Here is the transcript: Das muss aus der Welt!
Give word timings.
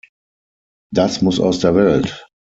Das 0.91 1.21
muss 1.21 1.39
aus 1.39 1.59
der 1.59 1.75
Welt! 1.75 2.25